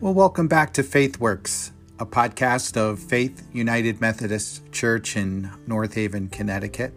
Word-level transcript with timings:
Well, 0.00 0.14
welcome 0.14 0.46
back 0.46 0.74
to 0.74 0.84
Faith 0.84 1.18
Works, 1.18 1.72
a 1.98 2.06
podcast 2.06 2.76
of 2.76 3.00
Faith 3.00 3.42
United 3.52 4.00
Methodist 4.00 4.70
Church 4.70 5.16
in 5.16 5.50
North 5.66 5.94
Haven, 5.94 6.28
Connecticut. 6.28 6.96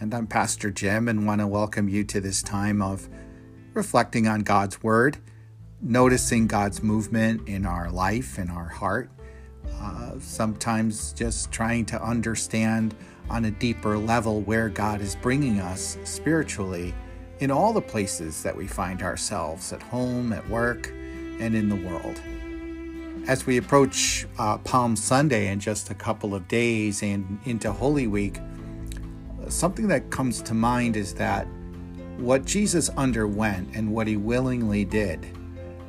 And 0.00 0.14
I'm 0.14 0.26
Pastor 0.26 0.70
Jim 0.70 1.08
and 1.08 1.26
want 1.26 1.42
to 1.42 1.46
welcome 1.46 1.90
you 1.90 2.04
to 2.04 2.22
this 2.22 2.42
time 2.42 2.80
of 2.80 3.06
reflecting 3.74 4.26
on 4.26 4.40
God's 4.40 4.82
Word, 4.82 5.18
noticing 5.82 6.46
God's 6.46 6.82
movement 6.82 7.46
in 7.46 7.66
our 7.66 7.90
life, 7.90 8.38
in 8.38 8.48
our 8.48 8.68
heart, 8.68 9.10
uh, 9.82 10.12
sometimes 10.18 11.12
just 11.12 11.52
trying 11.52 11.84
to 11.84 12.02
understand 12.02 12.94
on 13.28 13.44
a 13.44 13.50
deeper 13.50 13.98
level 13.98 14.40
where 14.40 14.70
God 14.70 15.02
is 15.02 15.16
bringing 15.16 15.60
us 15.60 15.98
spiritually 16.04 16.94
in 17.40 17.50
all 17.50 17.74
the 17.74 17.82
places 17.82 18.42
that 18.42 18.56
we 18.56 18.66
find 18.66 19.02
ourselves 19.02 19.70
at 19.74 19.82
home, 19.82 20.32
at 20.32 20.48
work, 20.48 20.90
and 21.40 21.54
in 21.54 21.68
the 21.68 21.76
world 21.76 22.20
as 23.28 23.44
we 23.46 23.58
approach 23.58 24.26
uh, 24.38 24.56
Palm 24.58 24.96
Sunday 24.96 25.48
in 25.48 25.60
just 25.60 25.90
a 25.90 25.94
couple 25.94 26.34
of 26.34 26.48
days 26.48 27.02
and 27.02 27.38
into 27.44 27.70
Holy 27.70 28.06
Week, 28.06 28.40
something 29.48 29.86
that 29.88 30.10
comes 30.10 30.40
to 30.42 30.54
mind 30.54 30.96
is 30.96 31.12
that 31.14 31.46
what 32.16 32.46
Jesus 32.46 32.88
underwent 32.96 33.68
and 33.76 33.92
what 33.92 34.06
he 34.06 34.16
willingly 34.16 34.84
did 34.84 35.26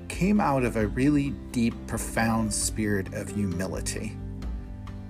came 0.09 0.41
out 0.41 0.65
of 0.65 0.75
a 0.75 0.87
really 0.87 1.29
deep, 1.51 1.73
profound 1.87 2.53
spirit 2.53 3.13
of 3.13 3.29
humility. 3.29 4.17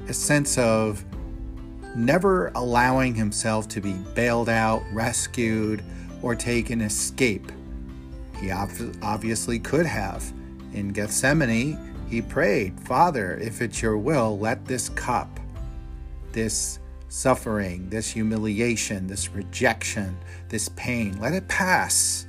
A 0.07 0.13
sense 0.13 0.55
of 0.59 1.03
never 1.95 2.51
allowing 2.53 3.15
himself 3.15 3.67
to 3.70 3.81
be 3.81 3.93
bailed 4.13 4.49
out, 4.49 4.84
rescued, 4.93 5.84
or 6.21 6.35
take 6.35 6.70
an 6.70 6.81
escape. 6.81 7.51
He 8.40 8.51
obviously 8.51 9.59
could 9.59 9.85
have. 9.85 10.32
In 10.73 10.90
Gethsemane, 10.90 11.77
he 12.09 12.21
prayed, 12.21 12.79
Father, 12.82 13.37
if 13.37 13.62
it's 13.62 13.82
your 13.82 13.98
will, 13.98 14.40
let 14.40 14.65
this 14.65 14.90
cup, 14.90 15.40
this 16.32 16.79
suffering, 17.10 17.90
this 17.90 18.10
humiliation, 18.10 19.07
this 19.07 19.29
rejection, 19.29 20.17
this 20.48 20.70
pain, 20.70 21.20
let 21.20 21.34
it 21.34 21.48
pass. 21.48 22.27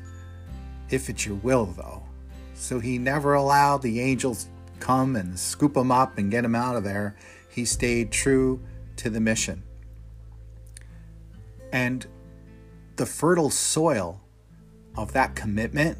If 0.90 1.08
it's 1.08 1.24
your 1.24 1.36
will, 1.36 1.66
though. 1.66 2.02
So 2.54 2.80
he 2.80 2.98
never 2.98 3.34
allowed 3.34 3.82
the 3.82 4.00
angels 4.00 4.48
come 4.80 5.16
and 5.16 5.38
scoop 5.38 5.76
him 5.76 5.92
up 5.92 6.18
and 6.18 6.30
get 6.30 6.44
him 6.44 6.54
out 6.54 6.76
of 6.76 6.84
there. 6.84 7.14
He 7.48 7.64
stayed 7.64 8.10
true 8.10 8.60
to 8.96 9.10
the 9.10 9.20
mission. 9.20 9.62
And 11.72 12.06
the 12.96 13.06
fertile 13.06 13.50
soil 13.50 14.20
of 15.00 15.12
that 15.14 15.34
commitment 15.34 15.98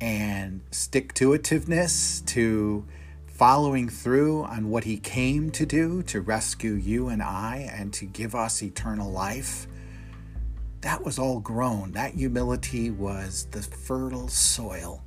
and 0.00 0.60
stick 0.72 1.14
to 1.14 1.30
itiveness 1.30 2.24
to 2.26 2.84
following 3.26 3.88
through 3.88 4.42
on 4.42 4.68
what 4.68 4.84
he 4.84 4.98
came 4.98 5.50
to 5.52 5.64
do 5.64 6.02
to 6.02 6.20
rescue 6.20 6.72
you 6.72 7.08
and 7.08 7.22
I 7.22 7.70
and 7.72 7.92
to 7.94 8.04
give 8.04 8.34
us 8.34 8.62
eternal 8.62 9.10
life. 9.10 9.68
That 10.80 11.04
was 11.04 11.18
all 11.18 11.38
grown. 11.38 11.92
That 11.92 12.14
humility 12.14 12.90
was 12.90 13.46
the 13.52 13.62
fertile 13.62 14.28
soil. 14.28 15.04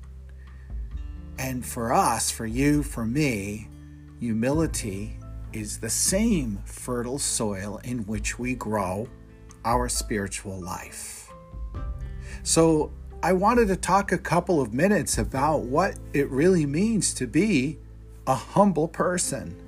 And 1.37 1.65
for 1.65 1.91
us, 1.91 2.31
for 2.31 2.45
you, 2.45 2.81
for 2.81 3.05
me, 3.05 3.67
humility 4.21 5.19
is 5.51 5.79
the 5.79 5.89
same 5.89 6.61
fertile 6.65 7.19
soil 7.19 7.81
in 7.83 7.99
which 8.05 8.39
we 8.39 8.55
grow 8.55 9.09
our 9.65 9.89
spiritual 9.89 10.61
life. 10.61 11.24
So 12.43 12.91
I 13.25 13.33
wanted 13.33 13.69
to 13.69 13.75
talk 13.75 14.11
a 14.11 14.19
couple 14.19 14.61
of 14.61 14.71
minutes 14.73 15.17
about 15.17 15.61
what 15.61 15.97
it 16.13 16.29
really 16.29 16.65
means 16.67 17.13
to 17.15 17.25
be 17.25 17.79
a 18.27 18.35
humble 18.35 18.87
person. 18.87 19.59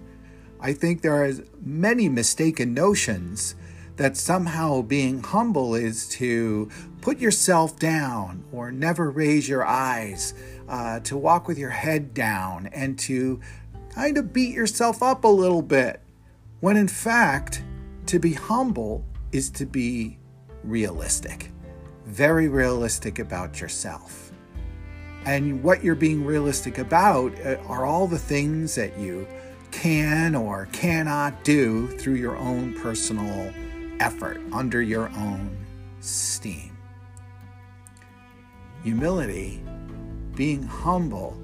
I 0.59 0.73
think 0.73 1.01
there 1.01 1.23
are 1.23 1.33
many 1.63 2.07
mistaken 2.07 2.73
notions 2.73 3.55
that 3.95 4.15
somehow 4.15 4.83
being 4.83 5.23
humble 5.23 5.73
is 5.73 6.07
to 6.09 6.69
put 7.01 7.19
yourself 7.19 7.79
down 7.79 8.43
or 8.51 8.71
never 8.71 9.09
raise 9.09 9.49
your 9.49 9.65
eyes, 9.65 10.35
uh, 10.69 10.99
to 10.99 11.17
walk 11.17 11.47
with 11.47 11.57
your 11.57 11.71
head 11.71 12.13
down, 12.13 12.67
and 12.67 12.99
to 12.99 13.39
kind 13.89 14.19
of 14.19 14.31
beat 14.33 14.53
yourself 14.53 15.01
up 15.01 15.23
a 15.23 15.27
little 15.27 15.63
bit. 15.63 15.99
When 16.59 16.77
in 16.77 16.87
fact, 16.87 17.63
to 18.05 18.19
be 18.19 18.33
humble 18.33 19.03
is 19.31 19.49
to 19.51 19.65
be 19.65 20.19
realistic 20.63 21.51
very 22.07 22.47
realistic 22.47 23.19
about 23.19 23.59
yourself. 23.59 24.31
And 25.25 25.61
what 25.61 25.83
you're 25.83 25.93
being 25.93 26.23
realistic 26.23 26.77
about 26.77 27.37
uh, 27.41 27.57
are 27.67 27.85
all 27.85 28.07
the 28.07 28.17
things 28.17 28.75
that 28.75 28.97
you 28.97 29.27
can 29.71 30.33
or 30.33 30.69
cannot 30.71 31.43
do 31.43 31.87
through 31.87 32.15
your 32.15 32.37
own 32.37 32.73
personal 32.75 33.53
effort, 33.99 34.41
under 34.53 34.81
your 34.81 35.09
own 35.09 35.57
steam. 35.99 36.77
Humility, 38.83 39.61
being 40.33 40.63
humble, 40.63 41.37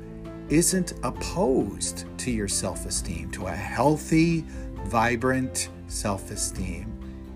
isn't 0.48 0.94
opposed 1.04 2.06
to 2.20 2.32
your 2.32 2.48
self 2.48 2.86
esteem, 2.86 3.32
to 3.32 3.48
a 3.48 3.52
healthy, 3.52 4.46
vibrant 4.86 5.68
self 5.88 6.32
esteem. 6.32 6.90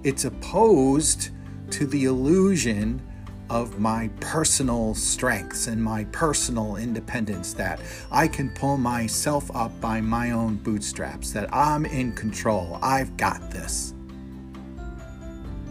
It's 0.03 0.23
opposed 0.23 1.31
to 1.71 1.85
the 1.85 2.05
illusion 2.05 3.01
of 3.49 3.79
my 3.79 4.09
personal 4.19 4.93
strengths 4.95 5.67
and 5.67 5.81
my 5.81 6.03
personal 6.05 6.75
independence, 6.75 7.53
that 7.53 7.79
I 8.11 8.27
can 8.27 8.49
pull 8.51 8.77
myself 8.77 9.49
up 9.55 9.79
by 9.79 10.01
my 10.01 10.31
own 10.31 10.55
bootstraps, 10.55 11.31
that 11.31 11.53
I'm 11.53 11.85
in 11.85 12.13
control, 12.13 12.79
I've 12.81 13.15
got 13.17 13.51
this. 13.51 13.93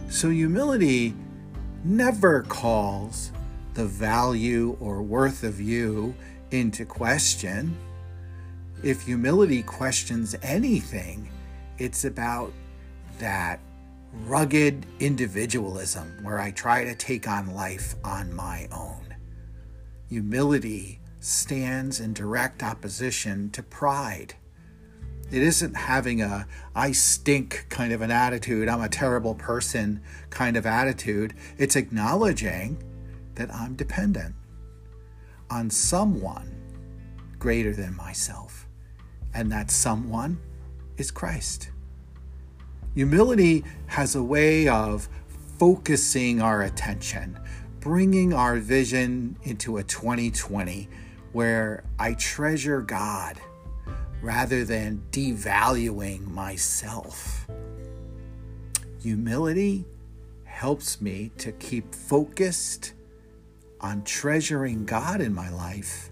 So, 0.08 0.30
humility 0.30 1.14
never 1.84 2.42
calls 2.42 3.32
the 3.74 3.84
value 3.84 4.76
or 4.80 5.02
worth 5.02 5.42
of 5.44 5.60
you 5.60 6.14
into 6.50 6.84
question. 6.84 7.76
If 8.82 9.02
humility 9.02 9.62
questions 9.62 10.34
anything, 10.42 11.28
it's 11.78 12.04
about 12.04 12.52
that 13.18 13.60
rugged 14.12 14.86
individualism 15.00 16.18
where 16.22 16.38
I 16.38 16.50
try 16.50 16.84
to 16.84 16.94
take 16.94 17.28
on 17.28 17.54
life 17.54 17.94
on 18.04 18.34
my 18.34 18.68
own. 18.72 19.14
Humility 20.08 21.00
stands 21.20 22.00
in 22.00 22.12
direct 22.12 22.62
opposition 22.62 23.50
to 23.50 23.62
pride. 23.62 24.34
It 25.30 25.42
isn't 25.42 25.74
having 25.74 26.22
a 26.22 26.46
I 26.74 26.92
stink 26.92 27.66
kind 27.68 27.92
of 27.92 28.00
an 28.00 28.12
attitude, 28.12 28.68
I'm 28.68 28.80
a 28.80 28.88
terrible 28.88 29.34
person 29.34 30.00
kind 30.30 30.56
of 30.56 30.66
attitude. 30.66 31.34
It's 31.58 31.74
acknowledging 31.74 32.82
that 33.34 33.52
I'm 33.52 33.74
dependent 33.74 34.34
on 35.50 35.70
someone 35.70 36.52
greater 37.38 37.72
than 37.72 37.96
myself, 37.96 38.66
and 39.34 39.50
that 39.52 39.70
someone 39.70 40.40
is 40.96 41.10
Christ. 41.10 41.70
Humility 42.96 43.62
has 43.88 44.14
a 44.14 44.22
way 44.22 44.68
of 44.68 45.06
focusing 45.58 46.40
our 46.40 46.62
attention, 46.62 47.38
bringing 47.78 48.32
our 48.32 48.56
vision 48.56 49.36
into 49.42 49.76
a 49.76 49.82
2020 49.82 50.88
where 51.32 51.84
I 51.98 52.14
treasure 52.14 52.80
God 52.80 53.38
rather 54.22 54.64
than 54.64 55.02
devaluing 55.10 56.26
myself. 56.28 57.46
Humility 59.02 59.84
helps 60.44 60.98
me 60.98 61.32
to 61.36 61.52
keep 61.52 61.94
focused 61.94 62.94
on 63.78 64.04
treasuring 64.04 64.86
God 64.86 65.20
in 65.20 65.34
my 65.34 65.50
life 65.50 66.10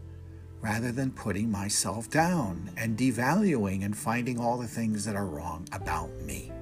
rather 0.61 0.93
than 0.93 1.13
putting 1.13 1.51
myself 1.51 2.11
down 2.11 2.71
and 2.77 2.99
devaluing 2.99 3.87
and 3.87 3.97
finding 3.97 4.39
all 4.39 4.59
the 4.59 4.69
things 4.69 5.07
that 5.07 5.17
are 5.17 5.25
wrong 5.25 5.67
about 5.73 6.11
me. 6.21 6.53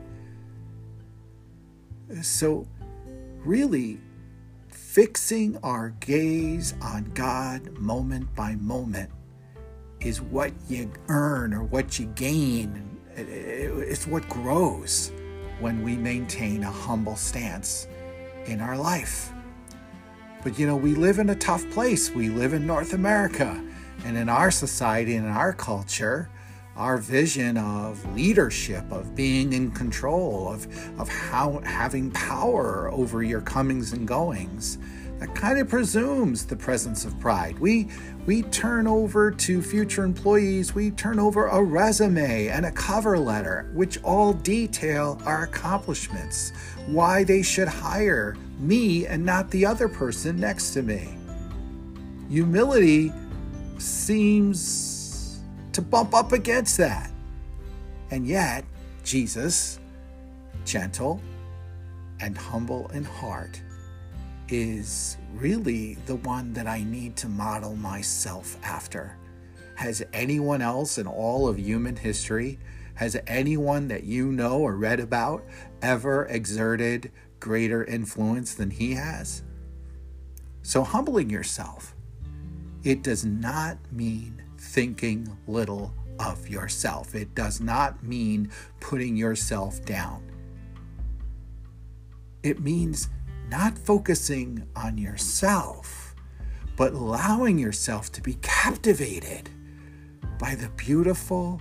So, 2.20 2.67
really, 3.44 3.99
fixing 4.69 5.56
our 5.62 5.91
gaze 6.00 6.75
on 6.82 7.11
God 7.14 7.79
moment 7.79 8.35
by 8.35 8.56
moment 8.56 9.11
is 10.00 10.20
what 10.20 10.53
you 10.69 10.91
earn 11.09 11.55
or 11.55 11.62
what 11.62 11.99
you 11.99 12.06
gain. 12.06 12.99
It's 13.17 14.06
what 14.06 14.29
grows 14.29 15.12
when 15.61 15.82
we 15.82 15.97
maintain 15.97 16.64
a 16.64 16.70
humble 16.70 17.17
stance 17.17 17.87
in 18.47 18.61
our 18.61 18.76
life. 18.76 19.32
But 20.43 20.59
you 20.59 20.67
know, 20.67 20.76
we 20.76 20.94
live 20.94 21.19
in 21.19 21.31
a 21.31 21.37
tough 21.37 21.69
place. 21.70 22.11
We 22.11 22.29
live 22.29 22.53
in 22.53 22.67
North 22.67 22.93
America. 22.94 23.62
And 24.05 24.17
in 24.17 24.29
our 24.29 24.50
society 24.50 25.14
and 25.14 25.26
in 25.26 25.32
our 25.32 25.53
culture, 25.53 26.29
our 26.77 26.99
vision 26.99 27.57
of 27.59 28.05
leadership, 28.15 28.91
of 28.91 29.15
being 29.15 29.53
in 29.53 29.71
control, 29.71 30.49
of, 30.49 30.67
of 30.99 31.09
how 31.09 31.61
having 31.65 32.11
power 32.13 32.91
over 32.93 33.23
your 33.23 33.41
comings 33.43 33.93
and 33.93 34.09
goings. 34.09 34.79
that 35.19 35.35
kind 35.37 35.59
of 35.61 35.69
presumes 35.69 36.45
the 36.47 36.57
presence 36.57 37.05
of 37.05 37.19
pride. 37.21 37.59
We 37.59 37.89
we 38.27 38.43
turn 38.43 38.87
over 38.87 39.31
to 39.33 39.63
future 39.63 40.05
employees, 40.05 40.75
we 40.75 40.93
turn 40.93 41.19
over 41.19 41.47
a 41.47 41.63
resume 41.63 42.49
and 42.49 42.67
a 42.67 42.73
cover 42.73 43.19
letter, 43.19 43.69
which 43.73 44.03
all 44.03 44.33
detail 44.33 45.21
our 45.25 45.43
accomplishments, 45.43 46.53
why 46.87 47.25
they 47.25 47.43
should 47.43 47.69
hire 47.69 48.37
me 48.59 49.07
and 49.07 49.25
not 49.25 49.51
the 49.51 49.67
other 49.67 49.89
person 49.89 50.39
next 50.39 50.71
to 50.75 50.83
me. 50.83 51.17
Humility 52.29 53.13
seems 53.79 55.01
to 55.73 55.83
bump 55.83 56.15
up 56.15 56.33
against 56.33 56.77
that. 56.79 57.11
And 58.11 58.27
yet, 58.27 58.65
Jesus, 59.05 59.79
gentle 60.65 61.21
and 62.21 62.37
humble 62.37 62.89
in 62.89 63.05
heart, 63.05 63.61
is 64.49 65.17
really 65.35 65.95
the 66.07 66.17
one 66.17 66.53
that 66.53 66.67
I 66.67 66.85
need 66.85 67.17
to 67.17 67.29
model 67.29 67.75
myself 67.75 68.57
after. 68.63 69.17
Has 69.77 70.03
anyone 70.13 70.61
else 70.61 70.99
in 70.99 71.07
all 71.07 71.49
of 71.49 71.59
human 71.59 71.97
history, 71.97 72.59
has 72.95 73.17
anyone 73.27 73.89
that 73.89 74.05
you 74.05 74.31
know 74.31 74.59
or 74.59 74.77
read 74.77 75.01
about 75.01 75.45
ever 75.81 76.27
exerted 76.27 77.11
greater 77.41 77.85
influence 77.85 78.55
than 78.55 78.71
he 78.71 78.93
has? 78.93 79.43
So, 80.63 80.85
humbling 80.85 81.31
yourself, 81.31 81.95
it 82.85 83.03
does 83.03 83.25
not 83.25 83.79
mean 83.91 84.43
thinking 84.62 85.37
little 85.47 85.93
of 86.19 86.49
yourself. 86.49 87.14
It 87.14 87.35
does 87.35 87.61
not 87.61 88.03
mean 88.03 88.50
putting 88.81 89.17
yourself 89.17 89.85
down. 89.85 90.23
It 92.43 92.61
means 92.61 93.09
not 93.49 93.76
focusing 93.76 94.67
on 94.76 94.99
yourself, 94.99 96.14
but 96.76 96.93
allowing 96.93 97.59
yourself 97.59 98.11
to 98.12 98.23
be 98.23 98.35
captivated 98.35 99.50
by 100.38 100.55
the 100.55 100.69
beautiful, 100.70 101.61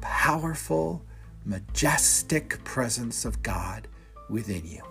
powerful, 0.00 1.04
majestic 1.44 2.62
presence 2.64 3.24
of 3.24 3.42
God 3.42 3.88
within 4.30 4.64
you. 4.66 4.82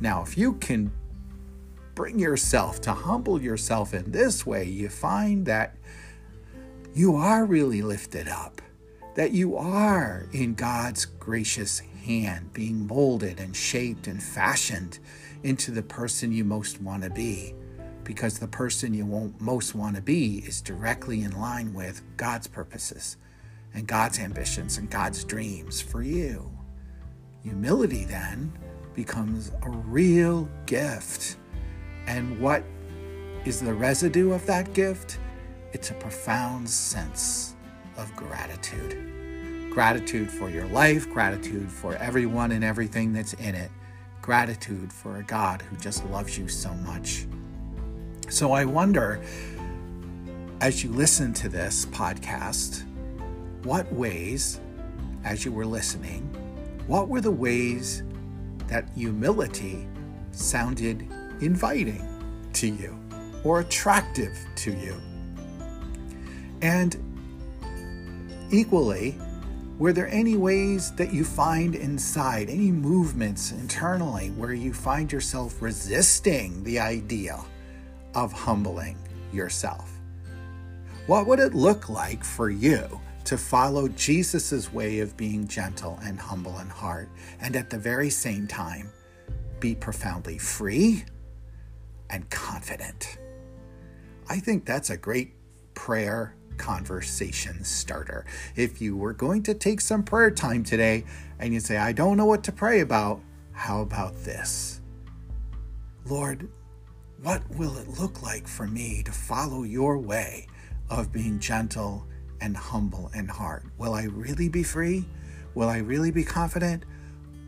Now, 0.00 0.22
if 0.22 0.38
you 0.38 0.54
can 0.54 0.92
bring 1.94 2.18
yourself 2.18 2.80
to 2.82 2.92
humble 2.92 3.40
yourself 3.40 3.92
in 3.92 4.10
this 4.10 4.46
way, 4.46 4.64
you 4.64 4.88
find 4.88 5.46
that 5.46 5.76
you 6.94 7.16
are 7.16 7.44
really 7.44 7.80
lifted 7.80 8.28
up, 8.28 8.60
that 9.14 9.32
you 9.32 9.56
are 9.56 10.28
in 10.32 10.54
God's 10.54 11.06
gracious 11.06 11.78
hand, 11.78 12.52
being 12.52 12.86
molded 12.86 13.40
and 13.40 13.56
shaped 13.56 14.06
and 14.06 14.22
fashioned 14.22 14.98
into 15.42 15.70
the 15.70 15.82
person 15.82 16.32
you 16.32 16.44
most 16.44 16.80
want 16.82 17.02
to 17.02 17.10
be. 17.10 17.54
Because 18.04 18.38
the 18.38 18.48
person 18.48 18.92
you 18.92 19.06
won't 19.06 19.40
most 19.40 19.74
want 19.74 19.96
to 19.96 20.02
be 20.02 20.38
is 20.38 20.60
directly 20.60 21.22
in 21.22 21.38
line 21.38 21.72
with 21.72 22.02
God's 22.16 22.46
purposes 22.46 23.16
and 23.74 23.86
God's 23.86 24.18
ambitions 24.18 24.76
and 24.76 24.90
God's 24.90 25.24
dreams 25.24 25.80
for 25.80 26.02
you. 26.02 26.50
Humility 27.42 28.04
then 28.04 28.52
becomes 28.94 29.52
a 29.62 29.70
real 29.70 30.48
gift. 30.66 31.36
And 32.06 32.38
what 32.40 32.64
is 33.44 33.60
the 33.60 33.72
residue 33.72 34.32
of 34.32 34.44
that 34.46 34.74
gift? 34.74 35.18
It's 35.72 35.90
a 35.90 35.94
profound 35.94 36.68
sense 36.68 37.54
of 37.96 38.14
gratitude 38.16 39.12
gratitude 39.72 40.30
for 40.30 40.50
your 40.50 40.66
life, 40.66 41.08
gratitude 41.08 41.72
for 41.72 41.96
everyone 41.96 42.52
and 42.52 42.62
everything 42.62 43.10
that's 43.10 43.32
in 43.34 43.54
it, 43.54 43.70
gratitude 44.20 44.92
for 44.92 45.16
a 45.16 45.22
God 45.22 45.62
who 45.62 45.76
just 45.78 46.04
loves 46.10 46.36
you 46.36 46.46
so 46.46 46.74
much. 46.74 47.26
So 48.28 48.52
I 48.52 48.66
wonder, 48.66 49.22
as 50.60 50.84
you 50.84 50.90
listen 50.90 51.32
to 51.34 51.48
this 51.48 51.86
podcast, 51.86 52.84
what 53.64 53.90
ways, 53.90 54.60
as 55.24 55.46
you 55.46 55.52
were 55.52 55.64
listening, 55.64 56.20
what 56.86 57.08
were 57.08 57.22
the 57.22 57.30
ways 57.30 58.02
that 58.66 58.90
humility 58.94 59.88
sounded 60.32 61.08
inviting 61.40 62.06
to 62.52 62.66
you 62.66 62.98
or 63.42 63.60
attractive 63.60 64.36
to 64.56 64.70
you? 64.70 65.00
And 66.62 66.96
equally, 68.50 69.18
were 69.78 69.92
there 69.92 70.08
any 70.08 70.36
ways 70.36 70.92
that 70.92 71.12
you 71.12 71.24
find 71.24 71.74
inside, 71.74 72.48
any 72.48 72.70
movements 72.70 73.50
internally 73.50 74.28
where 74.30 74.54
you 74.54 74.72
find 74.72 75.10
yourself 75.10 75.60
resisting 75.60 76.62
the 76.62 76.78
idea 76.78 77.40
of 78.14 78.32
humbling 78.32 78.96
yourself? 79.32 79.90
What 81.08 81.26
would 81.26 81.40
it 81.40 81.52
look 81.52 81.88
like 81.88 82.22
for 82.22 82.48
you 82.48 83.00
to 83.24 83.36
follow 83.36 83.88
Jesus' 83.88 84.72
way 84.72 85.00
of 85.00 85.16
being 85.16 85.48
gentle 85.48 85.98
and 86.04 86.18
humble 86.18 86.58
in 86.60 86.68
heart, 86.68 87.08
and 87.40 87.56
at 87.56 87.70
the 87.70 87.78
very 87.78 88.10
same 88.10 88.46
time, 88.46 88.88
be 89.58 89.74
profoundly 89.74 90.38
free 90.38 91.04
and 92.08 92.28
confident? 92.30 93.18
I 94.28 94.38
think 94.38 94.64
that's 94.64 94.90
a 94.90 94.96
great 94.96 95.34
prayer 95.74 96.36
conversation 96.58 97.64
starter. 97.64 98.24
If 98.56 98.80
you 98.80 98.96
were 98.96 99.12
going 99.12 99.42
to 99.44 99.54
take 99.54 99.80
some 99.80 100.02
prayer 100.02 100.30
time 100.30 100.64
today 100.64 101.04
and 101.38 101.52
you 101.52 101.60
say, 101.60 101.76
I 101.76 101.92
don't 101.92 102.16
know 102.16 102.26
what 102.26 102.44
to 102.44 102.52
pray 102.52 102.80
about, 102.80 103.20
how 103.52 103.82
about 103.82 104.14
this? 104.24 104.80
Lord, 106.04 106.48
what 107.22 107.42
will 107.56 107.76
it 107.76 107.88
look 108.00 108.22
like 108.22 108.48
for 108.48 108.66
me 108.66 109.02
to 109.04 109.12
follow 109.12 109.62
your 109.62 109.98
way 109.98 110.46
of 110.90 111.12
being 111.12 111.38
gentle 111.38 112.06
and 112.40 112.56
humble 112.56 113.10
in 113.14 113.28
heart? 113.28 113.64
Will 113.78 113.94
I 113.94 114.04
really 114.04 114.48
be 114.48 114.62
free? 114.62 115.04
Will 115.54 115.68
I 115.68 115.78
really 115.78 116.10
be 116.10 116.24
confident? 116.24 116.84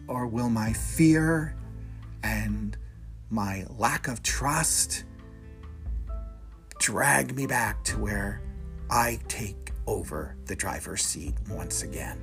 Or 0.06 0.26
will 0.26 0.50
my 0.50 0.72
fear 0.72 1.56
and 2.22 2.76
my 3.30 3.66
lack 3.76 4.06
of 4.06 4.22
trust 4.22 5.04
drag 6.78 7.34
me 7.34 7.46
back 7.46 7.82
to 7.84 7.98
where 7.98 8.40
I 8.90 9.18
take 9.28 9.72
over 9.86 10.36
the 10.46 10.56
driver's 10.56 11.02
seat 11.02 11.34
once 11.50 11.82
again. 11.82 12.18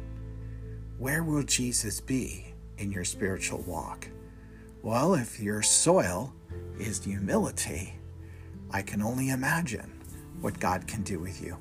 Where 0.98 1.24
will 1.24 1.44
Jesus 1.44 2.00
be 2.00 2.54
in 2.78 2.92
your 2.92 3.04
spiritual 3.04 3.60
walk? 3.62 4.08
Well, 4.84 5.16
if 5.16 5.40
your 5.40 5.62
soil 5.62 6.34
is 6.80 7.03
humility, 7.03 7.94
I 8.72 8.82
can 8.82 9.01
only 9.01 9.30
imagine 9.30 9.91
what 10.41 10.60
God 10.60 10.88
can 10.88 11.03
do 11.03 11.20
with 11.20 11.41
you. 11.41 11.58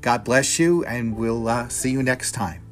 God 0.00 0.24
bless 0.24 0.58
you, 0.58 0.84
and 0.84 1.16
we'll 1.16 1.48
uh, 1.48 1.68
see 1.68 1.90
you 1.90 2.02
next 2.02 2.32
time. 2.32 2.62